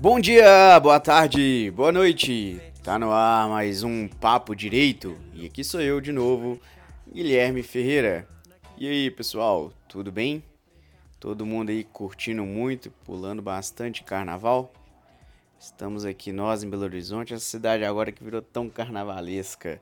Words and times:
Bom 0.00 0.20
dia, 0.20 0.78
boa 0.80 1.00
tarde, 1.00 1.72
boa 1.74 1.90
noite. 1.90 2.60
Tá 2.84 2.98
no 2.98 3.10
ar 3.10 3.48
mais 3.48 3.82
um 3.82 4.06
Papo 4.06 4.54
Direito 4.54 5.18
e 5.34 5.44
aqui 5.44 5.64
sou 5.64 5.80
eu 5.80 6.00
de 6.00 6.12
novo, 6.12 6.60
Guilherme 7.12 7.62
Ferreira. 7.62 8.26
E 8.76 8.88
aí, 8.88 9.10
pessoal, 9.10 9.72
tudo 9.88 10.12
bem? 10.12 10.42
Todo 11.18 11.44
mundo 11.44 11.70
aí 11.70 11.82
curtindo 11.82 12.44
muito, 12.44 12.92
pulando 13.04 13.42
bastante 13.42 14.04
carnaval? 14.04 14.72
Estamos 15.58 16.04
aqui 16.04 16.30
nós 16.30 16.62
em 16.62 16.70
Belo 16.70 16.84
Horizonte, 16.84 17.34
essa 17.34 17.44
cidade 17.44 17.84
agora 17.84 18.12
que 18.12 18.22
virou 18.22 18.40
tão 18.40 18.70
carnavalesca. 18.70 19.80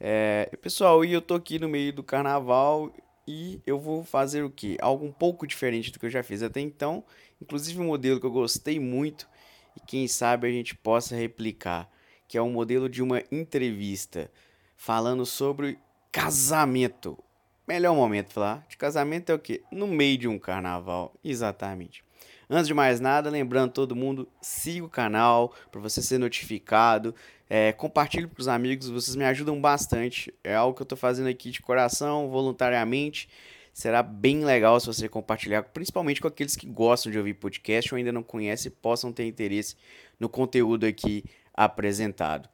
É, 0.00 0.50
pessoal, 0.62 1.04
e 1.04 1.12
eu 1.12 1.20
tô 1.20 1.34
aqui 1.34 1.58
no 1.58 1.68
meio 1.68 1.92
do 1.92 2.02
carnaval 2.02 2.90
e 3.28 3.60
eu 3.66 3.78
vou 3.78 4.02
fazer 4.02 4.42
o 4.42 4.48
que? 4.48 4.78
Algo 4.80 5.04
um 5.04 5.12
pouco 5.12 5.46
diferente 5.46 5.92
do 5.92 5.98
que 5.98 6.06
eu 6.06 6.10
já 6.10 6.22
fiz 6.22 6.42
até 6.42 6.62
então, 6.62 7.04
inclusive 7.42 7.78
um 7.78 7.84
modelo 7.84 8.18
que 8.18 8.24
eu 8.24 8.30
gostei 8.30 8.80
muito 8.80 9.28
e 9.76 9.80
quem 9.80 10.08
sabe 10.08 10.48
a 10.48 10.50
gente 10.50 10.74
possa 10.74 11.14
replicar, 11.14 11.90
que 12.26 12.38
é 12.38 12.42
um 12.42 12.50
modelo 12.50 12.88
de 12.88 13.02
uma 13.02 13.22
entrevista 13.30 14.30
falando 14.78 15.26
sobre 15.26 15.78
casamento. 16.10 17.22
Melhor 17.66 17.94
momento 17.94 18.32
falar 18.32 18.64
de 18.66 18.78
casamento 18.78 19.30
é 19.30 19.34
o 19.34 19.38
que? 19.38 19.62
No 19.70 19.86
meio 19.86 20.16
de 20.16 20.26
um 20.26 20.38
carnaval, 20.38 21.14
exatamente. 21.22 22.02
Antes 22.50 22.66
de 22.66 22.72
mais 22.72 22.98
nada, 22.98 23.28
lembrando 23.28 23.72
todo 23.72 23.94
mundo, 23.94 24.26
siga 24.40 24.86
o 24.86 24.88
canal 24.88 25.54
para 25.70 25.80
você 25.80 26.00
ser 26.00 26.16
notificado. 26.16 27.14
É, 27.48 27.72
compartilhe 27.72 28.26
com 28.26 28.40
os 28.40 28.48
amigos, 28.48 28.88
vocês 28.88 29.14
me 29.14 29.24
ajudam 29.24 29.60
bastante. 29.60 30.32
É 30.42 30.54
algo 30.54 30.74
que 30.74 30.80
eu 30.80 30.84
estou 30.84 30.96
fazendo 30.96 31.28
aqui 31.28 31.50
de 31.50 31.60
coração, 31.60 32.30
voluntariamente. 32.30 33.28
Será 33.72 34.02
bem 34.02 34.44
legal 34.44 34.80
se 34.80 34.86
você 34.86 35.08
compartilhar, 35.08 35.62
principalmente 35.62 36.20
com 36.22 36.28
aqueles 36.28 36.56
que 36.56 36.66
gostam 36.66 37.12
de 37.12 37.18
ouvir 37.18 37.34
podcast 37.34 37.92
ou 37.92 37.98
ainda 37.98 38.10
não 38.10 38.22
conhecem 38.22 38.72
possam 38.72 39.12
ter 39.12 39.26
interesse 39.26 39.76
no 40.18 40.28
conteúdo 40.28 40.86
aqui 40.86 41.24
apresentado. 41.52 42.48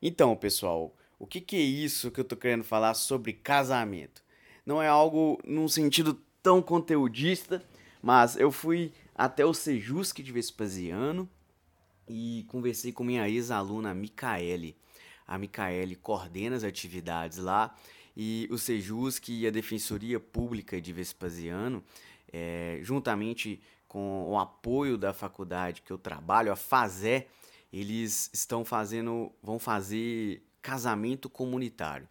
Então, 0.00 0.36
pessoal, 0.36 0.94
o 1.18 1.26
que, 1.26 1.40
que 1.40 1.56
é 1.56 1.60
isso 1.60 2.10
que 2.10 2.20
eu 2.20 2.22
estou 2.22 2.38
querendo 2.38 2.64
falar 2.64 2.94
sobre 2.94 3.32
casamento? 3.32 4.22
Não 4.64 4.80
é 4.80 4.88
algo 4.88 5.38
num 5.44 5.68
sentido 5.68 6.18
tão 6.42 6.62
conteudista, 6.62 7.62
mas 8.00 8.36
eu 8.36 8.50
fui 8.50 8.92
até 9.14 9.44
o 9.44 9.54
Sejusc 9.54 10.22
de 10.22 10.32
Vespasiano 10.32 11.28
e 12.08 12.44
conversei 12.48 12.92
com 12.92 13.04
minha 13.04 13.28
ex-aluna 13.28 13.94
Micaele. 13.94 14.76
A 15.26 15.38
Micaele 15.38 15.96
coordena 15.96 16.56
as 16.56 16.64
atividades 16.64 17.38
lá 17.38 17.76
e 18.16 18.48
o 18.50 18.58
Sejusc 18.58 19.28
e 19.28 19.46
a 19.46 19.50
Defensoria 19.50 20.20
Pública 20.20 20.80
de 20.80 20.92
Vespasiano, 20.92 21.82
é, 22.32 22.78
juntamente 22.82 23.62
com 23.88 24.24
o 24.28 24.38
apoio 24.38 24.96
da 24.96 25.12
faculdade 25.12 25.82
que 25.82 25.90
eu 25.90 25.98
trabalho, 25.98 26.52
a 26.52 26.56
FAZÉ, 26.56 27.26
eles 27.72 28.30
estão 28.32 28.64
fazendo, 28.64 29.32
vão 29.42 29.58
fazer 29.58 30.42
casamento 30.60 31.28
comunitário. 31.28 32.08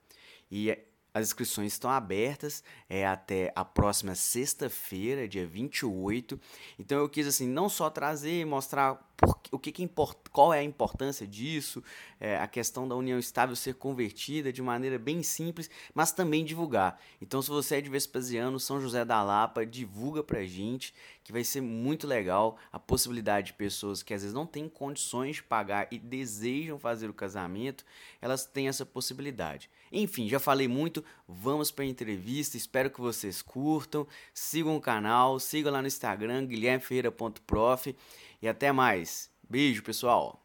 E 0.52 0.78
as 1.14 1.28
inscrições 1.28 1.74
estão 1.74 1.90
abertas 1.90 2.64
é, 2.90 3.06
até 3.06 3.52
a 3.56 3.66
próxima 3.66 4.16
sexta-feira, 4.16 5.28
dia 5.28 5.46
28. 5.46 6.40
Então 6.80 7.00
eu 7.00 7.10
quis 7.10 7.28
assim 7.28 7.48
não 7.48 7.68
só 7.68 7.90
trazer 7.90 8.42
e 8.42 8.46
mostrar 8.46 8.96
por, 9.18 9.40
o 9.52 9.60
que, 9.60 9.72
que 9.72 9.84
importa, 9.84 10.30
qual 10.32 10.54
é 10.54 10.60
a 10.60 10.64
importância 10.64 11.28
disso, 11.28 11.84
é, 12.20 12.38
a 12.38 12.48
questão 12.48 12.88
da 12.88 12.96
união 12.96 13.20
estável 13.20 13.56
ser 13.56 13.76
convertida 13.76 14.54
de 14.54 14.62
maneira 14.62 14.98
bem 14.98 15.22
simples, 15.22 15.70
mas 15.94 16.12
também 16.12 16.46
divulgar. 16.46 17.00
Então 17.22 17.42
se 17.42 17.50
você 17.50 17.76
é 17.76 17.82
de 17.82 17.90
Vespasiano, 17.90 18.60
São 18.60 18.80
José 18.80 19.04
da 19.04 19.22
Lapa, 19.22 19.66
divulga 19.66 20.24
pra 20.24 20.44
gente, 20.46 20.94
que 21.24 21.32
vai 21.34 21.44
ser 21.44 21.62
muito 21.62 22.08
legal 22.08 22.58
a 22.72 22.80
possibilidade 22.80 23.48
de 23.48 23.54
pessoas 23.54 24.02
que 24.02 24.14
às 24.14 24.22
vezes 24.22 24.34
não 24.34 24.46
têm 24.46 24.70
condições 24.70 25.36
de 25.36 25.44
pagar 25.44 25.88
e 25.92 26.00
desejam 26.00 26.80
fazer 26.80 27.10
o 27.10 27.14
casamento, 27.14 27.86
elas 28.22 28.46
têm 28.46 28.70
essa 28.70 28.86
possibilidade. 28.86 29.70
Enfim, 29.92 30.30
já 30.30 30.40
falei 30.40 30.68
muito, 30.68 31.04
vamos 31.28 31.70
para 31.70 31.84
a 31.84 31.88
entrevista, 31.88 32.56
espero 32.56 32.90
que 32.90 33.02
vocês 33.02 33.42
curtam, 33.42 34.08
sigam 34.34 34.78
o 34.78 34.82
canal, 34.82 35.40
sigam 35.40 35.72
lá 35.72 35.82
no 35.82 35.88
Instagram, 35.88 36.46
guilhermeferreira.prof 36.46 37.96
e 38.42 38.48
até 38.48 38.72
mais. 38.72 39.30
Beijo, 39.50 39.84
pessoal! 39.84 40.42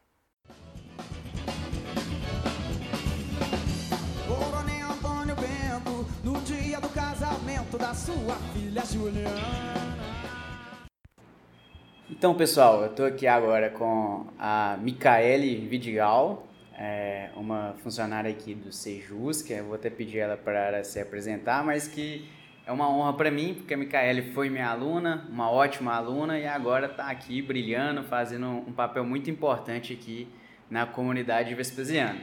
Então, 12.09 12.33
pessoal, 12.33 12.81
eu 12.81 12.87
estou 12.87 13.05
aqui 13.05 13.27
agora 13.27 13.69
com 13.69 14.25
a 14.39 14.77
Micaele 14.81 15.67
Vidigal, 15.67 16.47
é, 16.77 17.29
uma 17.35 17.75
funcionária 17.81 18.29
aqui 18.29 18.53
do 18.53 18.71
Sejus, 18.71 19.41
que 19.41 19.51
eu 19.51 19.65
vou 19.65 19.75
até 19.75 19.89
pedir 19.89 20.19
ela 20.19 20.37
para 20.37 20.83
se 20.83 20.99
apresentar, 20.99 21.63
mas 21.63 21.87
que 21.87 22.29
é 22.65 22.71
uma 22.71 22.89
honra 22.89 23.13
para 23.13 23.31
mim, 23.31 23.55
porque 23.55 23.73
a 23.73 23.77
Micaele 23.77 24.33
foi 24.33 24.49
minha 24.49 24.69
aluna, 24.69 25.25
uma 25.29 25.49
ótima 25.49 25.93
aluna, 25.95 26.37
e 26.37 26.45
agora 26.45 26.85
está 26.85 27.09
aqui 27.09 27.41
brilhando, 27.41 28.03
fazendo 28.03 28.45
um 28.45 28.71
papel 28.73 29.03
muito 29.03 29.29
importante 29.31 29.93
aqui 29.93 30.27
na 30.69 30.85
comunidade 30.85 31.55
vespasiana. 31.55 32.19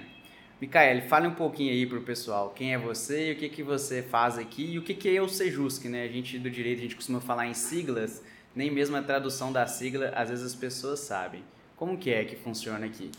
Micaele, 0.61 1.03
fale 1.03 1.27
um 1.27 1.35
pouquinho 1.35 1.73
aí 1.73 1.85
para 1.85 1.99
o 1.99 2.03
pessoal, 2.03 2.51
quem 2.51 2.73
é 2.73 2.79
você, 2.79 3.33
o 3.33 3.37
que, 3.37 3.49
que 3.49 3.63
você 3.63 4.03
faz 4.03 4.39
aqui 4.39 4.75
e 4.75 4.79
o 4.79 4.83
que, 4.83 4.95
que 4.95 5.17
é 5.17 5.21
o 5.21 5.29
Sejusc, 5.29 5.85
né? 5.89 6.05
A 6.05 6.09
gente 6.09 6.39
do 6.39 6.49
direito, 6.49 6.79
a 6.79 6.83
gente 6.83 6.97
costuma 6.97 7.21
falar 7.21 7.47
em 7.47 7.55
siglas, 7.55 8.23
nem 8.55 8.71
mesmo 8.71 8.97
a 8.97 9.03
tradução 9.03 9.53
da 9.53 9.67
sigla, 9.67 10.13
às 10.15 10.31
vezes 10.31 10.45
as 10.45 10.55
pessoas 10.55 11.01
sabem. 11.01 11.43
Como 11.77 11.99
que 11.99 12.11
é 12.11 12.25
que 12.25 12.37
funciona 12.37 12.87
aqui? 12.87 13.11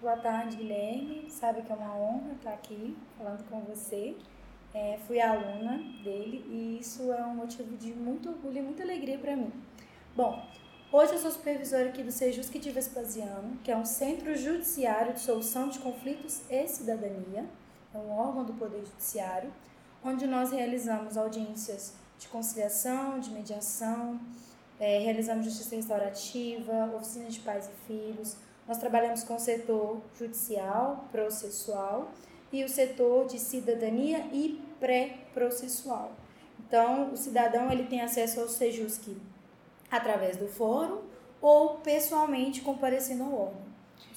Boa 0.00 0.16
tarde, 0.16 0.56
Guilherme. 0.56 1.28
Sabe 1.28 1.62
que 1.62 1.72
é 1.72 1.74
uma 1.74 1.92
honra 1.96 2.32
estar 2.36 2.52
aqui 2.52 2.96
falando 3.16 3.42
com 3.50 3.60
você. 3.62 4.14
É, 4.72 4.96
fui 5.08 5.20
aluna 5.20 5.78
dele 6.04 6.44
e 6.48 6.78
isso 6.80 7.12
é 7.12 7.20
um 7.24 7.34
motivo 7.34 7.76
de 7.76 7.92
muito 7.92 8.28
orgulho 8.28 8.58
e 8.58 8.62
muita 8.62 8.84
alegria 8.84 9.18
para 9.18 9.34
mim. 9.34 9.52
Bom, 10.14 10.40
hoje 10.92 11.14
eu 11.14 11.18
sou 11.18 11.32
supervisora 11.32 11.88
aqui 11.88 12.04
do 12.04 12.12
Sejusc 12.12 12.56
de 12.56 12.70
Vespasiano, 12.70 13.58
que 13.64 13.72
é 13.72 13.76
um 13.76 13.84
centro 13.84 14.36
judiciário 14.36 15.14
de 15.14 15.20
solução 15.20 15.68
de 15.68 15.80
conflitos 15.80 16.42
e 16.48 16.68
cidadania, 16.68 17.44
é 17.92 17.98
um 17.98 18.12
órgão 18.12 18.44
do 18.44 18.52
Poder 18.52 18.84
Judiciário, 18.86 19.52
onde 20.04 20.28
nós 20.28 20.52
realizamos 20.52 21.16
audiências 21.16 21.94
de 22.20 22.28
conciliação, 22.28 23.18
de 23.18 23.30
mediação, 23.32 24.20
é, 24.78 25.00
realizamos 25.00 25.44
justiça 25.44 25.74
restaurativa, 25.74 26.88
oficina 26.94 27.28
de 27.28 27.40
pais 27.40 27.68
e 27.68 27.86
filhos, 27.88 28.36
nós 28.68 28.76
trabalhamos 28.78 29.24
com 29.24 29.36
o 29.36 29.40
setor 29.40 30.02
judicial, 30.18 31.08
processual 31.10 32.12
e 32.52 32.62
o 32.62 32.68
setor 32.68 33.26
de 33.26 33.38
cidadania 33.38 34.26
e 34.32 34.60
pré-processual. 34.78 36.12
Então, 36.60 37.12
o 37.12 37.16
cidadão 37.16 37.72
ele 37.72 37.84
tem 37.84 38.02
acesso 38.02 38.40
ao 38.40 38.48
Sejusc 38.48 39.16
através 39.90 40.36
do 40.36 40.46
fórum 40.46 41.00
ou 41.40 41.78
pessoalmente 41.78 42.60
comparecendo 42.60 43.24
ao 43.24 43.32
órgão. 43.32 43.68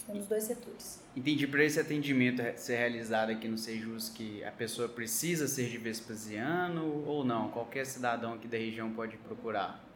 Temos 0.06 0.26
dois 0.26 0.44
setores. 0.44 1.02
Entendi. 1.16 1.48
Para 1.48 1.64
esse 1.64 1.80
atendimento 1.80 2.42
ser 2.58 2.76
realizado 2.76 3.30
aqui 3.30 3.48
no 3.48 3.58
Sejusc, 3.58 4.20
a 4.46 4.52
pessoa 4.52 4.90
precisa 4.90 5.48
ser 5.48 5.70
de 5.70 5.78
Vespasiano 5.78 7.06
ou 7.08 7.24
não? 7.24 7.50
Qualquer 7.50 7.86
cidadão 7.86 8.34
aqui 8.34 8.48
da 8.48 8.58
região 8.58 8.92
pode 8.92 9.16
procurar? 9.18 9.91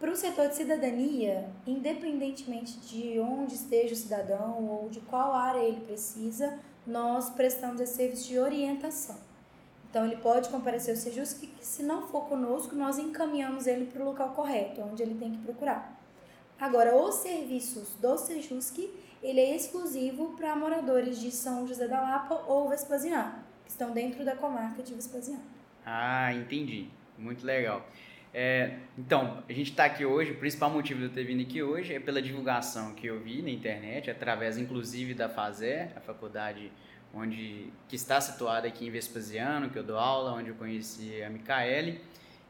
Para 0.00 0.12
o 0.12 0.16
setor 0.16 0.48
de 0.48 0.56
cidadania, 0.56 1.50
independentemente 1.66 2.78
de 2.80 3.20
onde 3.20 3.54
esteja 3.54 3.92
o 3.92 3.96
cidadão 3.96 4.66
ou 4.66 4.88
de 4.88 4.98
qual 5.00 5.34
área 5.34 5.60
ele 5.60 5.82
precisa, 5.82 6.58
nós 6.86 7.28
prestamos 7.28 7.82
esse 7.82 7.96
serviço 7.96 8.26
de 8.26 8.38
orientação. 8.38 9.18
Então, 9.90 10.06
ele 10.06 10.16
pode 10.16 10.48
comparecer 10.48 10.94
ao 10.94 11.00
Sejusc 11.00 11.40
que, 11.40 11.66
se 11.66 11.82
não 11.82 12.08
for 12.08 12.22
conosco, 12.22 12.74
nós 12.74 12.96
encaminhamos 12.98 13.66
ele 13.66 13.84
para 13.84 14.00
o 14.02 14.06
local 14.06 14.30
correto, 14.30 14.80
onde 14.80 15.02
ele 15.02 15.16
tem 15.16 15.32
que 15.32 15.38
procurar. 15.38 16.00
Agora, 16.58 16.96
os 16.96 17.16
serviços 17.16 17.90
do 18.00 18.16
Sejusc, 18.16 18.78
ele 19.22 19.40
é 19.40 19.54
exclusivo 19.54 20.34
para 20.34 20.56
moradores 20.56 21.20
de 21.20 21.30
São 21.30 21.66
José 21.66 21.86
da 21.86 22.00
Lapa 22.00 22.42
ou 22.46 22.70
Vespasiano, 22.70 23.34
que 23.64 23.70
estão 23.70 23.90
dentro 23.90 24.24
da 24.24 24.34
comarca 24.34 24.82
de 24.82 24.94
Vespasiano. 24.94 25.42
Ah, 25.84 26.32
entendi. 26.32 26.88
Muito 27.18 27.44
legal. 27.44 27.84
É, 28.32 28.78
então, 28.96 29.42
a 29.48 29.52
gente 29.52 29.70
está 29.70 29.84
aqui 29.84 30.04
hoje, 30.04 30.30
o 30.30 30.36
principal 30.36 30.70
motivo 30.70 31.00
de 31.00 31.06
eu 31.06 31.10
ter 31.10 31.24
vindo 31.24 31.42
aqui 31.42 31.62
hoje 31.62 31.94
é 31.94 31.98
pela 31.98 32.22
divulgação 32.22 32.94
que 32.94 33.06
eu 33.06 33.18
vi 33.18 33.42
na 33.42 33.50
internet, 33.50 34.10
através 34.10 34.56
inclusive 34.56 35.14
da 35.14 35.28
FAZÉ, 35.28 35.92
a 35.96 36.00
faculdade 36.00 36.70
onde, 37.12 37.72
que 37.88 37.96
está 37.96 38.20
situada 38.20 38.68
aqui 38.68 38.86
em 38.86 38.90
Vespasiano, 38.90 39.68
que 39.70 39.76
eu 39.76 39.82
dou 39.82 39.98
aula, 39.98 40.32
onde 40.32 40.50
eu 40.50 40.54
conheci 40.54 41.22
a 41.22 41.28
Micaele, 41.28 42.00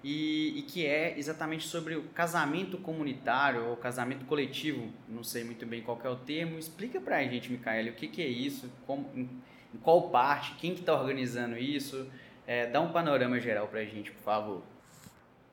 e, 0.05 0.59
e 0.59 0.63
que 0.63 0.85
é 0.85 1.19
exatamente 1.19 1.67
sobre 1.67 1.95
o 1.95 2.05
casamento 2.11 2.77
comunitário 2.79 3.67
ou 3.67 3.77
casamento 3.77 4.27
coletivo, 4.27 4.91
não 5.09 5.23
sei 5.23 5.45
muito 5.45 5.65
bem 5.65 5.83
qual 5.83 5.99
é 6.05 6.09
o 6.11 6.17
termo. 6.17 6.59
Explica 6.59 7.01
para 7.01 7.19
a 7.19 7.25
gente, 7.25 7.51
Micaele, 7.51 7.91
o 7.91 7.95
que, 7.95 8.07
que 8.07 8.21
é 8.21 8.29
isso, 8.29 8.71
como, 8.87 9.09
em 9.15 9.79
qual 9.83 10.11
parte, 10.11 10.55
quem 10.57 10.75
que 10.75 10.81
está 10.81 10.95
organizando 10.95 11.57
isso, 11.57 12.07
é, 12.47 12.67
dá 12.67 12.83
um 12.83 12.93
panorama 12.93 13.41
geral 13.41 13.67
para 13.67 13.81
a 13.81 13.85
gente, 13.85 14.11
por 14.11 14.23
favor. 14.23 14.63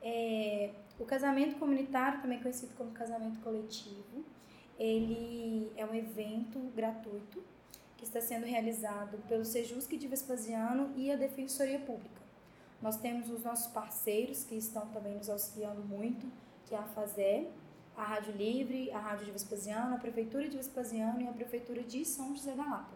É, 0.01 0.71
o 0.99 1.05
casamento 1.05 1.57
comunitário, 1.57 2.21
também 2.21 2.39
conhecido 2.39 2.73
como 2.75 2.91
casamento 2.91 3.39
coletivo, 3.39 4.23
ele 4.79 5.71
é 5.75 5.85
um 5.85 5.93
evento 5.93 6.59
gratuito 6.75 7.43
que 7.97 8.03
está 8.03 8.21
sendo 8.21 8.45
realizado 8.45 9.17
pelo 9.27 9.43
Sejusc 9.43 9.91
de 9.97 10.07
Vespasiano 10.07 10.91
e 10.95 11.11
a 11.11 11.15
Defensoria 11.15 11.79
Pública. 11.79 12.21
Nós 12.81 12.97
temos 12.97 13.29
os 13.29 13.43
nossos 13.43 13.67
parceiros 13.67 14.43
que 14.43 14.55
estão 14.55 14.87
também 14.89 15.15
nos 15.15 15.29
auxiliando 15.29 15.81
muito, 15.81 16.27
que 16.65 16.75
é 16.75 16.77
a 16.77 16.83
FAZé, 16.83 17.47
a 17.95 18.03
Rádio 18.03 18.33
Livre, 18.33 18.91
a 18.91 18.99
Rádio 18.99 19.25
de 19.25 19.31
Vespasiano, 19.31 19.95
a 19.95 19.97
Prefeitura 19.97 20.47
de 20.47 20.57
Vespasiano 20.57 21.19
e 21.19 21.27
a 21.27 21.31
Prefeitura 21.31 21.81
de 21.81 22.05
São 22.05 22.35
José 22.35 22.53
da 22.53 22.63
Lapa. 22.63 22.95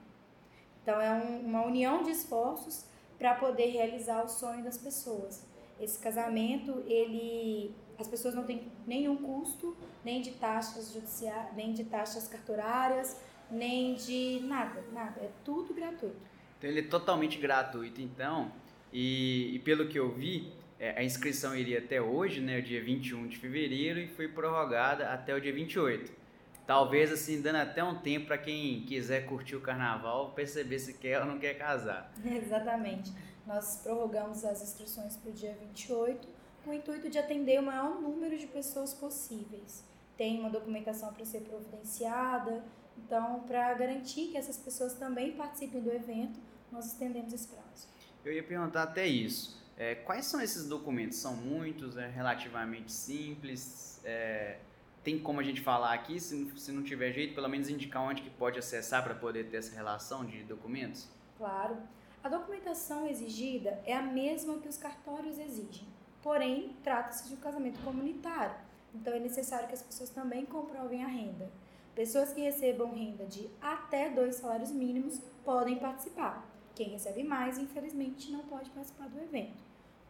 Então 0.84 1.02
é 1.02 1.12
um, 1.12 1.48
uma 1.48 1.66
união 1.66 2.04
de 2.04 2.12
esforços 2.12 2.86
para 3.18 3.34
poder 3.36 3.68
realizar 3.68 4.24
o 4.24 4.30
sonho 4.30 4.64
das 4.64 4.78
pessoas. 4.78 5.44
Esse 5.82 6.00
casamento, 6.00 6.84
ele 6.88 7.74
as 8.02 8.08
pessoas 8.08 8.34
não 8.34 8.44
têm 8.44 8.64
nenhum 8.88 9.16
custo, 9.18 9.76
nem 10.04 10.22
de 10.22 10.32
taxas 10.32 10.92
judiciais, 10.92 11.56
nem 11.56 11.72
de 11.72 11.84
taxas 11.84 12.28
cartorárias, 12.28 13.22
nem 13.50 13.94
de 13.94 14.42
nada, 14.44 14.84
nada. 14.92 15.20
É 15.22 15.30
tudo 15.46 15.74
gratuito. 15.74 16.16
Então 16.58 16.70
ele 16.70 16.80
é 16.80 16.84
totalmente 16.84 17.38
gratuito, 17.38 18.02
então. 18.02 18.52
E, 18.92 19.56
e 19.56 19.60
pelo 19.60 19.88
que 19.88 20.00
eu 20.00 20.12
vi, 20.12 20.52
é, 20.80 21.00
a 21.00 21.04
inscrição 21.04 21.56
iria 21.56 21.80
até 21.80 22.02
hoje, 22.02 22.42
né, 22.42 22.60
o 22.60 22.62
dia 22.62 22.84
21 22.84 23.28
de 23.28 23.38
fevereiro, 23.38 24.00
e 24.00 24.08
foi 24.08 24.28
prorrogada 24.28 25.10
até 25.12 25.36
o 25.36 25.40
dia 25.40 25.54
28. 25.54 26.21
Talvez 26.66 27.12
assim, 27.12 27.42
dando 27.42 27.58
até 27.58 27.84
um 27.84 28.00
tempo 28.00 28.28
para 28.28 28.38
quem 28.38 28.82
quiser 28.86 29.26
curtir 29.26 29.56
o 29.56 29.62
carnaval, 29.62 30.32
perceber 30.32 30.80
se 30.80 30.94
quer 30.94 31.20
ou 31.20 31.26
não 31.26 31.40
quer 31.40 31.56
casar. 31.56 32.12
Exatamente. 32.24 33.12
Nós 33.46 33.82
prorrogamos 33.84 34.46
as 34.46 34.62
inscrições 34.62 35.18
para 35.18 35.32
o 35.32 35.34
dia 35.34 35.58
28, 35.60 36.28
com 36.64 36.72
o 36.72 36.74
intuito 36.74 37.10
de 37.10 37.18
atender 37.18 37.60
o 37.60 37.64
maior 37.64 38.00
número 38.00 38.38
de 38.38 38.48
pessoas 38.48 38.94
possíveis. 38.94 39.84
Tem 40.16 40.40
uma 40.40 40.50
documentação 40.50 41.12
para 41.12 41.26
ser 41.26 41.42
providenciada, 41.42 42.64
então, 42.98 43.42
para 43.42 43.74
garantir 43.74 44.28
que 44.28 44.38
essas 44.38 44.58
pessoas 44.58 44.94
também 44.94 45.32
participem 45.34 45.82
do 45.82 45.92
evento, 45.92 46.40
nós 46.72 46.86
estendemos 46.86 47.34
esse 47.34 47.48
prazo. 47.48 47.88
Eu 48.24 48.32
ia 48.32 48.44
perguntar 48.44 48.84
até 48.84 49.08
isso. 49.08 49.60
É, 49.78 49.96
quais 49.96 50.26
são 50.26 50.40
esses 50.40 50.68
documentos? 50.68 51.18
São 51.18 51.36
muitos, 51.36 51.98
é 51.98 52.08
relativamente 52.08 52.92
simples? 52.92 54.00
É, 54.04 54.60
tem 55.04 55.20
como 55.20 55.40
a 55.40 55.44
gente 55.44 55.62
falar 55.62 55.94
aqui, 55.94 56.20
se, 56.20 56.52
se 56.58 56.72
não 56.72 56.84
tiver 56.84 57.12
jeito, 57.12 57.34
pelo 57.34 57.50
menos 57.50 57.70
indicar 57.70 58.04
onde 58.04 58.22
que 58.22 58.30
pode 58.30 58.60
acessar 58.60 59.04
para 59.04 59.16
poder 59.16 59.50
ter 59.50 59.58
essa 59.58 59.76
relação 59.76 60.26
de 60.26 60.44
documentos? 60.44 61.08
Claro. 61.38 61.78
A 62.24 62.30
documentação 62.30 63.08
exigida 63.08 63.82
é 63.84 63.96
a 63.96 64.02
mesma 64.02 64.60
que 64.60 64.70
os 64.70 64.78
cartórios 64.78 65.40
exigem, 65.40 65.88
porém, 66.22 66.76
trata-se 66.84 67.28
de 67.28 67.34
um 67.34 67.38
casamento 67.38 67.80
comunitário, 67.84 68.56
então 68.94 69.14
é 69.14 69.20
necessário 69.20 69.68
que 69.68 69.74
as 69.74 69.82
pessoas 69.82 70.12
também 70.12 70.46
comprovem 70.46 71.04
a 71.04 71.08
renda. 71.08 71.50
Pessoas 71.96 72.32
que 72.32 72.42
recebam 72.42 72.94
renda 72.94 73.26
de 73.26 73.50
até 73.60 74.10
dois 74.10 74.36
salários 74.36 74.72
mínimos 74.72 75.20
podem 75.44 75.78
participar. 75.80 76.48
Quem 76.76 76.90
recebe 76.90 77.24
mais, 77.24 77.58
infelizmente, 77.58 78.32
não 78.32 78.42
pode 78.42 78.70
participar 78.70 79.10
do 79.10 79.20
evento. 79.20 79.64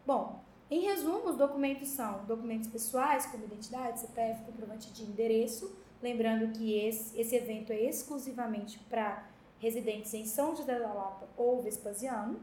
Bom, 0.06 0.44
em 0.72 0.80
resumo, 0.80 1.28
os 1.28 1.36
documentos 1.36 1.88
são 1.88 2.24
documentos 2.24 2.66
pessoais, 2.66 3.26
como 3.26 3.44
identidade, 3.44 4.00
CPF, 4.00 4.42
comprovante 4.44 4.90
de 4.90 5.02
endereço. 5.02 5.70
Lembrando 6.00 6.50
que 6.50 6.78
esse, 6.78 7.20
esse 7.20 7.36
evento 7.36 7.74
é 7.74 7.82
exclusivamente 7.82 8.78
para 8.88 9.28
residentes 9.58 10.14
em 10.14 10.24
São 10.24 10.56
José 10.56 10.78
da 10.78 10.90
Lapa 10.90 11.28
ou 11.36 11.60
Vespasiano. 11.60 12.40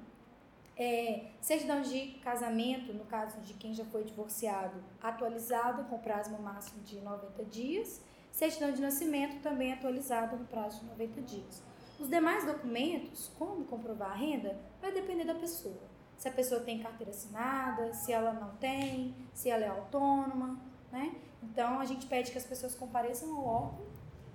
É, 0.78 1.32
certidão 1.42 1.82
de 1.82 2.20
casamento, 2.24 2.94
no 2.94 3.04
caso 3.06 3.42
de 3.42 3.56
quem 3.56 3.74
já 3.74 3.84
foi 3.86 4.04
divorciado, 4.04 4.80
atualizado 5.02 5.86
com 5.86 5.98
prazo 5.98 6.32
máximo 6.40 6.84
de 6.84 7.02
90 7.02 7.44
dias. 7.46 8.00
Certidão 8.32 8.72
de 8.72 8.80
nascimento 8.80 9.42
também 9.42 9.74
atualizado 9.74 10.38
no 10.38 10.46
prazo 10.46 10.82
de 10.82 10.86
90 10.86 11.22
dias. 11.22 11.64
Os 12.00 12.08
demais 12.08 12.46
documentos, 12.46 13.32
como 13.40 13.66
comprovar 13.66 14.12
a 14.12 14.16
renda, 14.16 14.56
vai 14.80 14.92
depender 14.92 15.24
da 15.24 15.34
pessoa. 15.34 15.89
Se 16.20 16.28
a 16.28 16.32
pessoa 16.32 16.60
tem 16.60 16.80
carteira 16.80 17.12
assinada, 17.12 17.94
se 17.94 18.12
ela 18.12 18.34
não 18.34 18.50
tem, 18.58 19.16
se 19.34 19.50
ela 19.50 19.64
é 19.64 19.70
autônoma, 19.70 20.60
né? 20.92 21.16
Então 21.42 21.80
a 21.80 21.86
gente 21.86 22.08
pede 22.08 22.32
que 22.32 22.38
as 22.38 22.44
pessoas 22.44 22.76
compareçam 22.76 23.34
ao 23.38 23.46
órgão, 23.46 23.86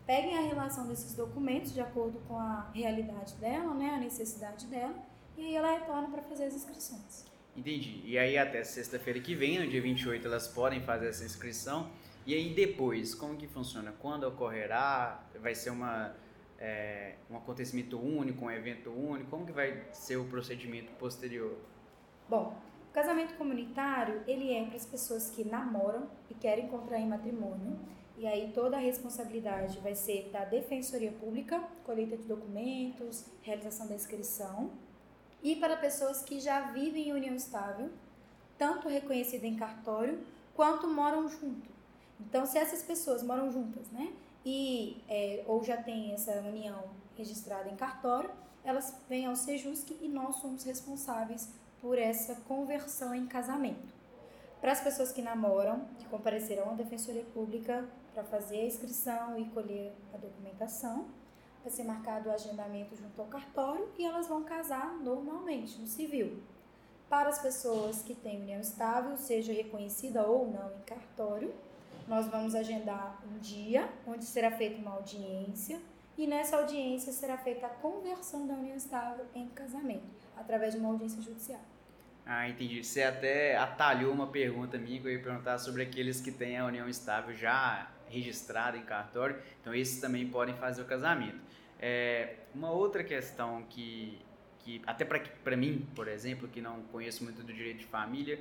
peguem 0.07 0.39
a 0.39 0.41
relação 0.41 0.87
desses 0.87 1.15
documentos 1.15 1.75
de 1.75 1.83
acordo 1.83 2.19
com 2.27 2.39
a 2.39 2.71
realidade 2.73 3.35
dela, 3.35 3.75
né, 3.75 3.91
a 3.91 3.99
necessidade 3.99 4.65
dela, 4.67 4.95
e 5.37 5.43
aí 5.43 5.55
ela 5.55 5.79
retorna 5.79 6.09
para 6.09 6.23
fazer 6.23 6.45
as 6.45 6.55
inscrições. 6.55 7.27
Entendi. 7.55 8.01
E 8.03 8.17
aí 8.17 8.39
até 8.39 8.65
sexta-feira 8.65 9.21
que 9.21 9.35
vem, 9.35 9.59
no 9.59 9.71
dia 9.71 9.83
28, 9.83 10.27
elas 10.27 10.49
podem 10.49 10.81
fazer 10.81 11.09
essa 11.09 11.23
inscrição. 11.23 11.91
E 12.25 12.33
aí 12.33 12.55
depois, 12.55 13.15
como 13.15 13.37
que 13.37 13.47
funciona? 13.47 13.93
Quando 13.93 14.25
ocorrerá? 14.25 15.23
Vai 15.39 15.55
ser 15.55 15.69
uma 15.69 16.17
é, 16.59 17.17
um 17.31 17.37
acontecimento 17.37 18.01
único, 18.01 18.47
um 18.47 18.51
evento 18.51 18.91
único? 18.91 19.29
Como 19.29 19.45
que 19.45 19.53
vai 19.53 19.85
ser 19.93 20.17
o 20.17 20.25
procedimento 20.25 20.91
posterior? 20.93 21.55
Bom, 22.29 22.55
o 22.91 22.93
casamento 22.93 23.37
comunitário, 23.37 24.23
ele 24.27 24.53
é 24.53 24.65
para 24.65 24.77
as 24.77 24.87
pessoas 24.87 25.31
que 25.31 25.45
namoram 25.45 26.09
e 26.31 26.35
querem 26.35 26.69
contrair 26.69 27.07
matrimônio. 27.07 27.79
E 28.17 28.27
aí 28.27 28.53
toda 28.55 28.77
a 28.77 28.81
responsabilidade 28.81 29.79
vai 29.81 29.95
ser 29.95 30.31
da 30.31 30.45
Defensoria 30.45 31.13
Pública, 31.13 31.61
colheita 31.85 32.17
de 32.17 32.25
documentos, 32.25 33.27
realização 33.43 33.89
da 33.89 33.95
inscrição. 33.95 34.71
E 35.43 35.57
para 35.57 35.77
pessoas 35.77 36.23
que 36.23 36.41
já 36.41 36.71
vivem 36.71 37.09
em 37.09 37.13
união 37.13 37.35
estável, 37.35 37.91
tanto 38.57 38.89
reconhecida 38.89 39.47
em 39.47 39.57
cartório, 39.57 40.21
quanto 40.55 40.87
moram 40.89 41.29
junto. 41.29 41.69
Então, 42.21 42.47
se 42.47 42.57
essas 42.57 42.83
pessoas 42.83 43.23
moram 43.23 43.51
juntas, 43.51 43.91
né, 43.91 44.13
e 44.45 45.03
é, 45.09 45.45
ou 45.47 45.65
já 45.65 45.77
tem 45.77 46.13
essa 46.13 46.33
união 46.41 46.85
registrada 47.17 47.69
em 47.69 47.77
cartório, 47.77 48.31
elas 48.65 48.95
vêm 49.09 49.27
ao 49.27 49.37
Sejusc 49.37 49.91
e 50.01 50.09
nós 50.09 50.37
somos 50.37 50.65
responsáveis 50.65 51.49
por 51.81 51.99
essa 51.99 52.35
conversão 52.49 53.15
em 53.15 53.27
casamento. 53.27 53.93
Para 54.61 54.73
as 54.73 54.81
pessoas 54.81 55.13
que 55.13 55.21
namoram, 55.21 55.85
que 55.99 56.07
comparecerão 56.07 56.71
à 56.71 56.75
Defensoria 56.75 57.25
Pública 57.35 57.87
para 58.15 58.25
fazer 58.25 58.61
a 58.61 58.67
inscrição 58.67 59.39
e 59.39 59.45
colher 59.51 59.93
a 60.15 60.17
documentação, 60.17 61.07
vai 61.63 61.71
ser 61.71 61.85
marcado 61.85 62.29
o 62.29 62.33
agendamento 62.33 62.97
junto 62.97 63.21
ao 63.21 63.29
cartório 63.29 63.87
e 63.99 64.05
elas 64.05 64.27
vão 64.27 64.43
casar 64.43 64.95
normalmente, 64.95 65.79
no 65.79 65.87
civil. 65.87 66.43
Para 67.11 67.29
as 67.29 67.39
pessoas 67.39 68.03
que 68.03 68.15
têm 68.15 68.41
união 68.41 68.61
estável, 68.61 69.17
seja 69.19 69.53
reconhecida 69.53 70.27
ou 70.27 70.51
não 70.51 70.71
em 70.73 70.81
cartório, 70.87 71.55
nós 72.09 72.27
vamos 72.27 72.55
agendar 72.55 73.23
um 73.27 73.39
dia 73.39 73.91
onde 74.07 74.25
será 74.25 74.51
feita 74.51 74.81
uma 74.81 74.93
audiência 74.93 75.81
e 76.17 76.27
nessa 76.27 76.57
audiência 76.57 77.13
será 77.13 77.37
feita 77.37 77.67
a 77.67 77.71
conversão 77.71 78.47
da 78.47 78.55
união 78.55 78.77
estável 78.77 79.27
em 79.35 79.49
casamento, 79.49 80.27
através 80.37 80.75
de 80.75 80.81
uma 80.81 80.91
audiência 80.91 81.21
judicial. 81.21 81.61
Ah, 82.27 82.49
entendi. 82.49 82.83
Você 82.83 83.03
até 83.03 83.57
atalhou 83.57 84.13
uma 84.13 84.29
pergunta 84.29 84.79
minha 84.79 85.01
que 85.01 85.07
eu 85.07 85.13
ia 85.13 85.23
perguntar 85.23 85.59
sobre 85.59 85.83
aqueles 85.83 86.21
que 86.21 86.33
têm 86.33 86.57
a 86.57 86.65
união 86.65 86.89
estável 86.89 87.35
já 87.35 87.91
registrada 88.09 88.79
em 88.79 88.83
cartório. 88.83 89.37
Então, 89.61 89.75
esses 89.75 90.01
também 90.01 90.27
podem 90.29 90.55
fazer 90.55 90.83
o 90.83 90.85
casamento. 90.87 91.39
É, 91.79 92.37
uma 92.55 92.71
outra 92.71 93.05
questão 93.05 93.63
que, 93.69 94.19
que 94.61 94.81
até 94.87 95.05
para 95.05 95.57
mim, 95.57 95.87
por 95.95 96.09
exemplo, 96.09 96.49
que 96.49 96.63
não 96.63 96.83
conheço 96.85 97.25
muito 97.25 97.43
do 97.43 97.53
direito 97.53 97.81
de 97.81 97.87
família, 97.87 98.41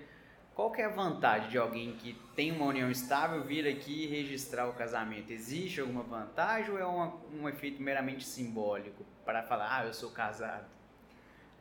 qual 0.55 0.71
que 0.71 0.81
é 0.81 0.85
a 0.85 0.89
vantagem 0.89 1.49
de 1.49 1.57
alguém 1.57 1.93
que 1.95 2.13
tem 2.35 2.51
uma 2.51 2.65
união 2.65 2.89
estável 2.91 3.43
vir 3.43 3.67
aqui 3.67 4.03
e 4.03 4.07
registrar 4.07 4.69
o 4.69 4.73
casamento? 4.73 5.31
Existe 5.31 5.81
alguma 5.81 6.03
vantagem 6.03 6.71
ou 6.71 6.77
é 6.77 6.85
uma, 6.85 7.15
um 7.33 7.49
efeito 7.49 7.81
meramente 7.81 8.23
simbólico 8.23 9.03
para 9.25 9.41
falar, 9.41 9.79
ah, 9.79 9.85
eu 9.85 9.93
sou 9.93 10.11
casado? 10.11 10.65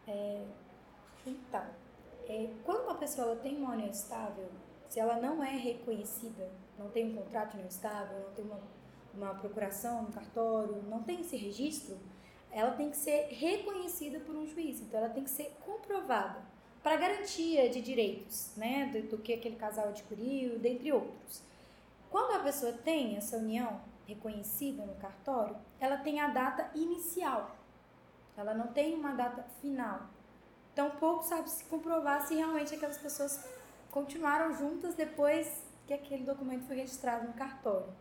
É, 0.07 0.43
então, 1.27 1.65
é, 2.29 2.51
quando 2.65 2.85
uma 2.85 2.97
pessoa 2.97 3.35
tem 3.37 3.57
uma 3.57 3.73
união 3.73 3.89
estável, 3.89 4.51
se 4.91 5.01
ela 5.01 5.17
não 5.17 5.43
é 5.43 5.57
reconhecida, 5.57 6.51
não 6.79 6.91
tem 6.91 7.11
um 7.11 7.15
contrato 7.15 7.55
união 7.55 7.69
estável, 7.69 8.21
não 8.21 8.31
tem 8.33 8.45
uma, 8.45 8.61
uma 9.15 9.35
procuração 9.37 10.03
no 10.03 10.13
cartório, 10.13 10.83
não 10.83 11.03
tem 11.03 11.23
esse 11.23 11.37
registro, 11.37 11.99
ela 12.51 12.73
tem 12.73 12.91
que 12.91 12.97
ser 12.99 13.29
reconhecida 13.31 14.21
por 14.21 14.37
um 14.37 14.47
juiz. 14.47 14.83
Então, 14.83 15.01
ela 15.01 15.09
tem 15.09 15.25
que 15.25 15.31
ser 15.31 15.57
comprovada 15.65 16.52
para 16.83 16.97
garantia 16.97 17.69
de 17.69 17.81
direitos, 17.81 18.51
né, 18.57 18.87
do, 18.87 19.17
do, 19.17 19.19
que 19.19 19.33
aquele 19.33 19.57
casal 19.57 19.89
adquiriu, 19.89 20.59
dentre 20.59 20.93
outros. 20.93 21.43
Quando 22.11 22.35
a 22.35 22.41
pessoa 22.41 22.73
tem 22.73 23.17
essa 23.17 23.37
união 23.37 23.81
reconhecida 24.07 24.85
no 24.85 24.95
cartório, 24.97 25.57
ela 25.79 25.97
tem 25.97 26.21
a 26.21 26.29
data 26.29 26.71
inicial, 26.75 27.57
ela 28.37 28.53
não 28.53 28.69
tem 28.69 28.95
uma 28.95 29.13
data 29.13 29.45
final. 29.61 30.09
Então, 30.73 30.91
pouco 30.91 31.23
sabe 31.23 31.49
se 31.51 31.65
comprovar 31.65 32.27
se 32.27 32.35
realmente 32.35 32.75
aquelas 32.75 32.99
pessoas 32.99 33.45
continuaram 33.91 34.57
juntas 34.57 34.95
depois 34.95 35.63
que 35.87 35.95
aquele 35.95 36.25
documento 36.25 36.67
foi 36.67 36.77
registrado 36.77 37.27
no 37.27 37.35
cartório. 37.35 37.93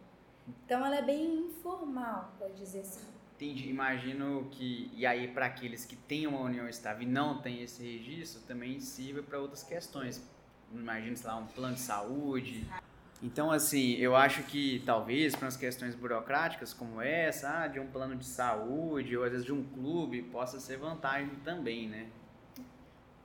Então, 0.47 0.85
ela 0.85 0.95
é 0.97 1.01
bem 1.01 1.35
informal, 1.35 2.31
pode 2.39 2.53
dizer 2.55 2.81
assim. 2.81 3.20
Entendi. 3.41 3.69
Imagino 3.69 4.47
que, 4.51 4.91
e 4.93 5.03
aí 5.03 5.27
para 5.27 5.47
aqueles 5.47 5.83
que 5.83 5.95
têm 5.95 6.27
uma 6.27 6.41
união 6.41 6.69
estável 6.69 7.01
e 7.01 7.07
não 7.07 7.41
têm 7.41 7.63
esse 7.63 7.81
registro, 7.81 8.39
também 8.43 8.79
sirva 8.79 9.23
para 9.23 9.39
outras 9.39 9.63
questões. 9.63 10.23
imagino, 10.71 11.17
sei 11.17 11.27
lá, 11.27 11.37
um 11.37 11.47
plano 11.47 11.73
de 11.73 11.81
saúde. 11.81 12.69
Então, 13.19 13.49
assim, 13.49 13.93
eu 13.93 14.15
acho 14.15 14.43
que 14.43 14.83
talvez 14.85 15.35
para 15.35 15.47
as 15.47 15.57
questões 15.57 15.95
burocráticas 15.95 16.71
como 16.71 17.01
essa, 17.01 17.63
ah, 17.63 17.67
de 17.67 17.79
um 17.79 17.87
plano 17.87 18.15
de 18.15 18.25
saúde 18.25 19.17
ou 19.17 19.23
às 19.23 19.31
vezes 19.31 19.45
de 19.45 19.51
um 19.51 19.63
clube, 19.63 20.21
possa 20.21 20.59
ser 20.59 20.77
vantagem 20.77 21.33
também, 21.43 21.89
né? 21.89 22.11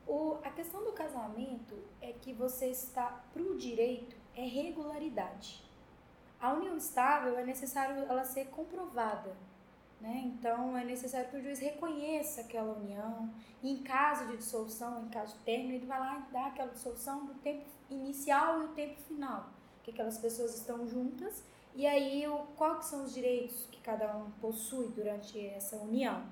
O, 0.07 0.39
a 0.43 0.51
questão 0.51 0.83
do 0.83 0.93
casamento 0.93 1.77
é 2.01 2.13
que 2.13 2.33
você 2.33 2.71
está 2.71 3.23
para 3.35 3.43
o 3.43 3.59
direito 3.59 4.17
é 4.35 4.47
regularidade. 4.47 5.63
A 6.41 6.55
união 6.55 6.75
estável 6.75 7.39
é 7.39 7.45
necessário 7.45 7.99
ela 8.09 8.25
ser 8.25 8.47
comprovada. 8.47 9.37
Né? 10.01 10.23
Então, 10.27 10.77
é 10.77 10.85
necessário 10.85 11.31
que 11.31 11.37
o 11.37 11.43
juiz 11.43 11.59
reconheça 11.59 12.43
aquela 12.43 12.75
união. 12.75 13.33
E 13.63 13.73
em 13.73 13.83
caso 13.83 14.27
de 14.27 14.37
dissolução, 14.37 15.05
em 15.07 15.09
caso 15.09 15.35
de 15.39 15.45
término, 15.45 15.75
ele 15.75 15.87
vai 15.87 15.99
lá 15.99 16.27
e 16.29 16.33
dá 16.33 16.47
aquela 16.47 16.71
dissolução 16.71 17.25
do 17.25 17.35
tempo 17.35 17.65
inicial 17.89 18.63
e 18.63 18.65
o 18.67 18.69
tempo 18.69 19.01
final. 19.01 19.51
Que 19.83 19.91
aquelas 19.91 20.19
pessoas 20.19 20.55
estão 20.55 20.87
juntas. 20.87 21.43
E 21.75 21.87
aí, 21.87 22.27
o, 22.27 22.39
quais 22.57 22.87
são 22.87 23.05
os 23.05 23.15
direitos 23.15 23.67
que 23.71 23.81
cada 23.81 24.17
um 24.17 24.31
possui 24.33 24.89
durante 24.89 25.39
essa 25.47 25.77
união? 25.77 26.27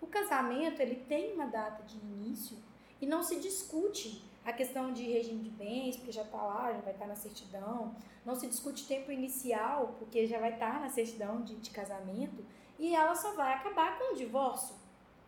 O 0.00 0.06
casamento, 0.06 0.80
ele 0.80 0.96
tem 0.96 1.34
uma 1.34 1.46
data 1.46 1.82
de 1.82 1.96
início 1.98 2.56
e 3.00 3.06
não 3.06 3.22
se 3.22 3.38
discute 3.38 4.24
a 4.44 4.52
questão 4.52 4.92
de 4.92 5.02
regime 5.02 5.42
de 5.42 5.50
bens, 5.50 5.96
porque 5.96 6.12
já 6.12 6.22
está 6.22 6.42
lá, 6.42 6.72
já 6.72 6.80
vai 6.80 6.92
estar 6.92 7.04
tá 7.04 7.06
na 7.06 7.16
certidão. 7.16 7.94
Não 8.24 8.34
se 8.34 8.46
discute 8.46 8.86
tempo 8.86 9.12
inicial, 9.12 9.94
porque 9.98 10.26
já 10.26 10.38
vai 10.38 10.54
estar 10.54 10.72
tá 10.72 10.80
na 10.80 10.88
certidão 10.88 11.42
de, 11.42 11.56
de 11.56 11.70
casamento. 11.70 12.44
E 12.80 12.94
ela 12.94 13.14
só 13.14 13.34
vai 13.34 13.52
acabar 13.52 13.98
com 13.98 14.14
o 14.14 14.16
divórcio. 14.16 14.74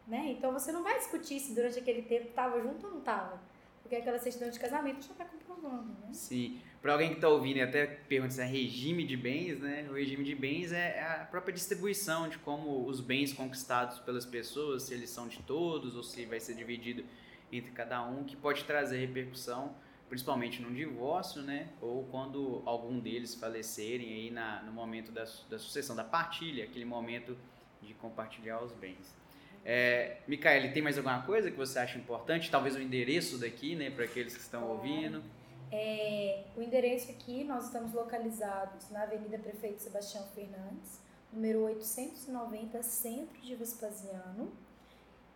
Né? 0.07 0.35
Então 0.37 0.53
você 0.53 0.73
não 0.73 0.83
vai 0.83 0.99
discutir 0.99 1.39
se 1.39 1.55
durante 1.55 1.79
aquele 1.79 2.03
tempo 2.03 2.29
estava 2.29 2.61
junto 2.61 2.87
ou 2.87 2.93
não 2.93 2.99
estava. 2.99 3.39
Porque 3.83 3.95
aquela 3.95 4.19
certidão 4.19 4.51
de 4.51 4.59
casamento 4.59 5.05
já 5.05 5.13
está 5.13 5.25
comprovando. 5.27 5.93
Né? 6.01 6.13
Sim. 6.13 6.59
Para 6.81 6.95
alguém 6.95 7.11
que 7.11 7.17
está 7.17 7.29
ouvindo 7.29 7.59
e 7.59 7.63
até 7.63 7.87
pergunta 7.87 8.33
se 8.33 8.41
é 8.41 8.45
regime 8.45 9.05
de 9.05 9.17
bens, 9.17 9.61
né? 9.61 9.87
o 9.89 9.93
regime 9.93 10.25
de 10.25 10.35
bens 10.35 10.73
é 10.73 11.01
a 11.01 11.27
própria 11.27 11.53
distribuição 11.53 12.29
de 12.29 12.39
como 12.39 12.87
os 12.87 13.01
bens 13.01 13.33
conquistados 13.33 14.01
pelas 14.01 14.25
pessoas, 14.25 14.85
se 14.85 14.95
eles 14.95 15.11
são 15.11 15.29
de 15.29 15.39
todos 15.43 15.95
ou 15.95 16.03
se 16.03 16.25
vai 16.25 16.41
ser 16.41 16.55
dividido 16.55 17.05
entre 17.53 17.71
cada 17.71 18.03
um, 18.03 18.25
que 18.25 18.35
pode 18.35 18.65
trazer 18.65 18.99
repercussão, 18.99 19.77
principalmente 20.13 20.61
no 20.61 20.71
divórcio, 20.71 21.41
né? 21.41 21.71
Ou 21.81 22.05
quando 22.11 22.63
algum 22.67 23.01
deles 23.01 23.35
falecerem 23.35 24.13
aí 24.13 24.31
na, 24.31 24.63
no 24.63 24.71
momento 24.71 25.11
da, 25.11 25.25
da 25.49 25.59
sucessão, 25.59 25.97
da 25.97 26.05
partilha, 26.05 26.65
aquele 26.65 26.85
momento 26.85 27.35
de 27.81 27.95
compartilhar 27.95 28.63
os 28.63 28.73
bens. 28.73 29.17
É, 29.65 30.19
Micaele, 30.29 30.71
tem 30.71 30.83
mais 30.83 30.99
alguma 30.99 31.23
coisa 31.23 31.51
que 31.51 31.57
você 31.57 31.79
acha 31.79 31.97
importante? 31.97 32.51
Talvez 32.51 32.77
o 32.77 32.79
endereço 32.79 33.39
daqui, 33.39 33.75
né, 33.75 33.89
para 33.89 34.05
aqueles 34.05 34.35
que 34.35 34.43
estão 34.43 34.69
ouvindo. 34.69 35.25
É, 35.71 36.45
o 36.55 36.61
endereço 36.61 37.11
aqui, 37.11 37.43
nós 37.43 37.65
estamos 37.65 37.95
localizados 37.95 38.91
na 38.91 39.05
Avenida 39.05 39.39
Prefeito 39.39 39.81
Sebastião 39.81 40.27
Fernandes, 40.35 41.01
número 41.33 41.61
890, 41.63 42.83
Centro 42.83 43.41
de 43.41 43.55
Vespasiano. 43.55 44.53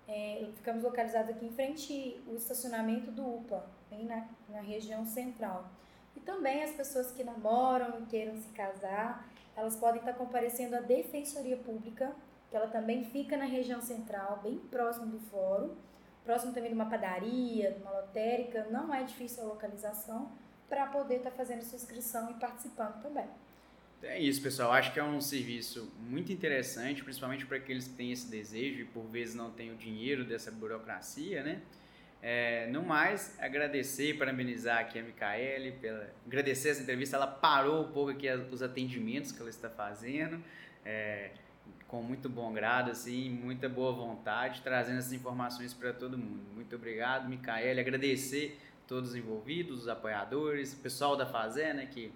É, 0.07 0.47
ficamos 0.55 0.85
localizados 0.85 1.31
aqui 1.31 1.47
em 1.47 1.53
frente 1.53 2.21
ao 2.29 2.37
estacionamento 2.37 3.11
do 3.11 3.27
UPA, 3.27 3.65
bem 3.91 4.05
na, 4.05 4.27
na 4.49 4.61
região 4.61 5.05
central. 5.05 5.71
E 6.17 6.21
também 6.21 6.63
as 6.63 6.73
pessoas 6.73 7.11
que 7.13 7.23
namoram 7.23 8.01
e 8.01 8.07
queiram 8.07 8.37
se 8.37 8.49
casar, 8.49 9.29
elas 9.57 9.77
podem 9.77 10.01
estar 10.01 10.15
comparecendo 10.15 10.77
à 10.77 10.81
Defensoria 10.81 11.57
Pública, 11.57 12.15
que 12.51 12.57
ela 12.57 12.69
também 12.69 13.05
fica 13.05 13.37
na 13.37 13.45
região 13.45 13.81
central, 13.81 14.41
bem 14.43 14.59
próximo 14.59 15.07
do 15.07 15.19
fórum, 15.19 15.75
próximo 16.25 16.53
também 16.53 16.71
de 16.71 16.75
uma 16.75 16.91
padaria, 16.91 17.73
de 17.73 17.81
uma 17.81 17.91
lotérica, 17.91 18.67
não 18.71 18.95
é 18.95 19.03
difícil 19.05 19.45
a 19.45 19.47
localização, 19.47 20.31
para 20.69 20.87
poder 20.87 21.17
estar 21.17 21.31
fazendo 21.31 21.63
sua 21.63 21.77
inscrição 21.77 22.31
e 22.31 22.35
participando 22.35 23.01
também. 23.01 23.27
É 24.03 24.21
isso, 24.21 24.43
pessoal. 24.43 24.73
Acho 24.73 24.93
que 24.93 25.01
é 25.01 25.05
um 25.05 25.21
serviço 25.21 25.91
muito 25.99 26.33
interessante, 26.33 27.03
principalmente 27.03 27.47
para 27.47 27.57
aqueles 27.57 27.89
que 27.89 27.95
têm 27.95 28.13
esse 28.13 28.29
desejo 28.29 28.81
e 28.81 28.85
por 28.85 29.05
vezes 29.05 29.35
não 29.35 29.51
têm 29.51 29.73
o 29.73 29.77
dinheiro 29.77 30.25
dessa 30.25 30.51
burocracia, 30.51 31.43
né? 31.43 31.63
É, 32.29 32.67
no 32.73 32.83
mais, 32.83 33.39
agradecer 33.39 34.11
e 34.11 34.15
parabenizar 34.15 34.81
aqui 34.81 34.99
a 34.99 35.03
Micaele, 35.05 35.71
pela, 35.81 36.13
agradecer 36.27 36.71
essa 36.71 36.83
entrevista. 36.83 37.15
Ela 37.15 37.29
parou 37.29 37.85
um 37.85 37.93
pouco 37.93 38.11
aqui 38.11 38.29
os 38.51 38.65
atendimentos 38.65 39.31
que 39.31 39.41
ela 39.41 39.49
está 39.49 39.71
fazendo, 39.71 40.43
é, 40.85 41.31
com 41.87 42.03
muito 42.03 42.29
bom 42.29 42.53
grado, 42.53 42.91
assim, 42.91 43.31
muita 43.31 43.69
boa 43.69 43.93
vontade, 43.93 44.61
trazendo 44.63 44.99
essas 44.99 45.13
informações 45.13 45.73
para 45.73 45.93
todo 45.93 46.19
mundo. 46.19 46.43
Muito 46.53 46.75
obrigado, 46.75 47.29
Micaele. 47.29 47.79
Agradecer 47.79 48.59
todos 48.89 49.11
os 49.11 49.15
envolvidos, 49.15 49.83
os 49.83 49.89
apoiadores, 49.89 50.73
o 50.73 50.79
pessoal 50.79 51.17
da 51.17 51.27
Fazenda 51.27 51.87
que 51.87 52.13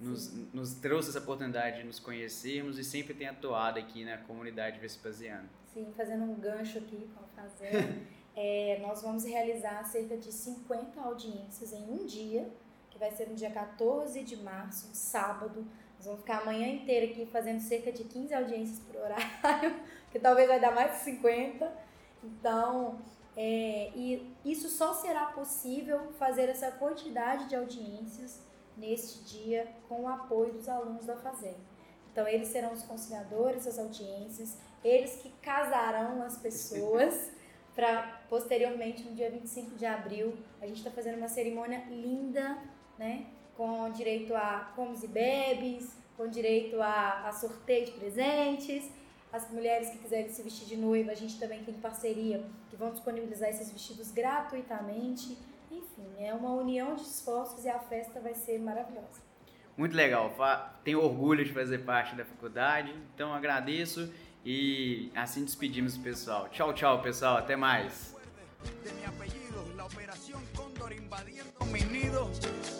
nos, 0.00 0.32
nos, 0.54 0.74
trouxe 0.74 1.08
essa 1.08 1.18
oportunidade 1.18 1.78
de 1.78 1.84
nos 1.84 1.98
conhecermos 1.98 2.78
e 2.78 2.84
sempre 2.84 3.12
tem 3.12 3.26
atuado 3.26 3.80
aqui 3.80 4.04
na 4.04 4.18
comunidade 4.18 4.78
vespasiana. 4.78 5.50
Sim, 5.74 5.92
fazendo 5.96 6.22
um 6.22 6.36
gancho 6.36 6.78
aqui 6.78 7.08
com 7.12 7.24
a 7.24 7.42
Fazenda, 7.42 8.02
é, 8.40 8.78
nós 8.80 9.02
vamos 9.02 9.24
realizar 9.24 9.84
cerca 9.84 10.16
de 10.16 10.30
50 10.30 11.00
audiências 11.00 11.72
em 11.72 11.90
um 11.90 12.06
dia, 12.06 12.48
que 12.88 12.96
vai 12.96 13.10
ser 13.10 13.28
no 13.28 13.34
dia 13.34 13.50
14 13.50 14.22
de 14.22 14.36
março, 14.36 14.90
sábado. 14.92 15.66
Nós 15.96 16.06
vamos 16.06 16.20
ficar 16.20 16.42
a 16.42 16.44
manhã 16.44 16.68
inteira 16.68 17.06
aqui 17.06 17.26
fazendo 17.26 17.58
cerca 17.58 17.90
de 17.90 18.04
15 18.04 18.32
audiências 18.32 18.78
por 18.78 18.94
horário, 18.94 19.74
que 20.12 20.20
talvez 20.20 20.46
vai 20.46 20.60
dar 20.60 20.72
mais 20.72 20.92
de 20.92 20.98
50. 20.98 21.68
Então, 22.22 23.00
é, 23.36 23.90
e 23.96 24.32
isso 24.44 24.68
só 24.68 24.94
será 24.94 25.26
possível 25.26 26.12
fazer 26.12 26.48
essa 26.48 26.70
quantidade 26.70 27.48
de 27.48 27.56
audiências 27.56 28.40
neste 28.76 29.24
dia 29.24 29.66
com 29.88 30.02
o 30.02 30.08
apoio 30.08 30.52
dos 30.52 30.68
alunos 30.68 31.04
da 31.04 31.16
Fazenda. 31.16 31.58
Então, 32.12 32.28
eles 32.28 32.46
serão 32.46 32.72
os 32.72 32.84
conciliadores 32.84 33.64
das 33.64 33.80
audiências, 33.80 34.56
eles 34.84 35.16
que 35.16 35.30
casarão 35.42 36.22
as 36.22 36.38
pessoas 36.38 37.36
para 37.78 38.24
posteriormente, 38.28 39.04
no 39.04 39.14
dia 39.14 39.30
25 39.30 39.76
de 39.76 39.86
abril, 39.86 40.36
a 40.60 40.66
gente 40.66 40.78
está 40.78 40.90
fazendo 40.90 41.16
uma 41.16 41.28
cerimônia 41.28 41.84
linda, 41.88 42.58
né? 42.98 43.26
Com 43.56 43.88
direito 43.92 44.34
a 44.34 44.72
comes 44.74 45.04
e 45.04 45.06
bebes, 45.06 45.96
com 46.16 46.26
direito 46.26 46.82
a, 46.82 47.28
a 47.28 47.32
sorteio 47.32 47.86
de 47.86 47.92
presentes. 47.92 48.90
As 49.32 49.48
mulheres 49.52 49.90
que 49.90 49.98
quiserem 49.98 50.28
se 50.28 50.42
vestir 50.42 50.66
de 50.66 50.76
noiva, 50.76 51.12
a 51.12 51.14
gente 51.14 51.38
também 51.38 51.62
tem 51.62 51.74
parceria 51.74 52.44
que 52.68 52.74
vão 52.74 52.90
disponibilizar 52.90 53.48
esses 53.48 53.70
vestidos 53.70 54.10
gratuitamente. 54.10 55.38
Enfim, 55.70 56.08
é 56.18 56.34
uma 56.34 56.50
união 56.50 56.96
de 56.96 57.02
esforços 57.02 57.64
e 57.64 57.68
a 57.68 57.78
festa 57.78 58.18
vai 58.18 58.34
ser 58.34 58.58
maravilhosa. 58.58 59.22
Muito 59.76 59.94
legal, 59.94 60.34
tenho 60.82 61.00
orgulho 61.00 61.44
de 61.44 61.52
fazer 61.52 61.78
parte 61.84 62.16
da 62.16 62.24
faculdade, 62.24 62.92
então 63.14 63.32
agradeço 63.32 64.12
e 64.50 65.12
assim 65.14 65.44
despedimos 65.44 65.96
o 65.96 66.00
pessoal. 66.00 66.48
Tchau, 66.48 66.72
tchau, 66.72 67.02
pessoal. 67.02 67.36
Até 67.36 67.54
mais. 67.54 68.16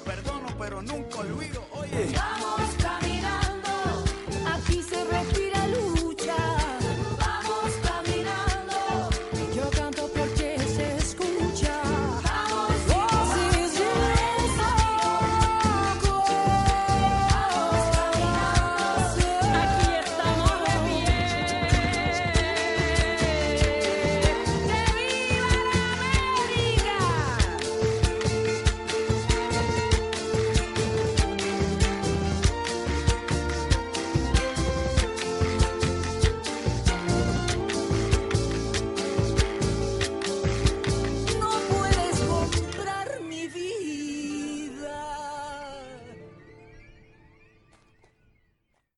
Perdono, 0.02 0.48
pero 0.58 0.80
nunca 0.80 1.18
olvido. 1.18 1.62
Oye, 1.72 2.08
caminando. 2.80 3.68
Aquí 4.50 4.82
se. 4.82 5.37